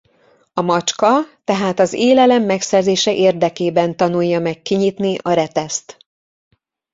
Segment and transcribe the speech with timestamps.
[0.53, 1.07] A macska
[1.43, 5.97] tehát az élelem megszerzése érdekében tanulja meg kinyitni a reteszt.